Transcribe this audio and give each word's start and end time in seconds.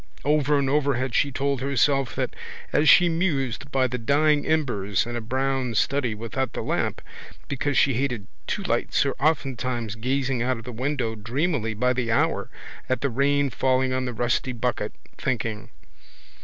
Over 0.25 0.57
and 0.57 0.67
over 0.67 0.95
had 0.95 1.13
she 1.13 1.31
told 1.31 1.61
herself 1.61 2.15
that 2.15 2.35
as 2.73 2.89
she 2.89 3.07
mused 3.07 3.71
by 3.71 3.85
the 3.85 3.99
dying 3.99 4.47
embers 4.47 5.05
in 5.05 5.15
a 5.15 5.21
brown 5.21 5.75
study 5.75 6.15
without 6.15 6.53
the 6.53 6.63
lamp 6.63 7.03
because 7.47 7.77
she 7.77 7.93
hated 7.93 8.25
two 8.47 8.63
lights 8.63 9.05
or 9.05 9.13
oftentimes 9.19 9.93
gazing 9.93 10.41
out 10.41 10.57
of 10.57 10.63
the 10.63 10.71
window 10.71 11.13
dreamily 11.13 11.75
by 11.75 11.93
the 11.93 12.11
hour 12.11 12.49
at 12.89 13.01
the 13.01 13.11
rain 13.11 13.51
falling 13.51 13.93
on 13.93 14.05
the 14.05 14.13
rusty 14.15 14.53
bucket, 14.53 14.95
thinking. 15.19 15.69